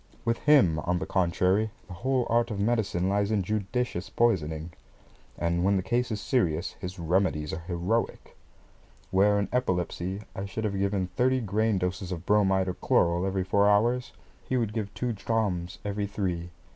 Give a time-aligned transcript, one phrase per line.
[0.25, 4.71] With him, on the contrary, the whole art of medicine lies in judicious poisoning,
[5.37, 8.35] and when the case is serious, his remedies are heroic.
[9.11, 13.43] Where, in epilepsy, I should have given thirty grain doses of bromide or chloral every
[13.43, 14.11] four hours,
[14.43, 16.49] he would give two drachms every three.